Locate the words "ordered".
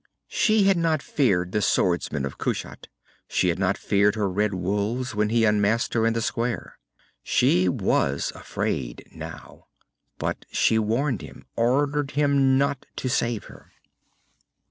11.55-12.09